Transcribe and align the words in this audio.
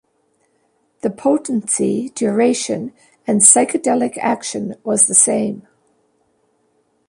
The 1.01 1.11
potency, 1.11 2.09
duration, 2.15 2.91
and 3.27 3.39
psychedelic 3.41 4.17
action 4.17 4.73
was 4.83 5.05
the 5.05 5.13
same. 5.13 5.67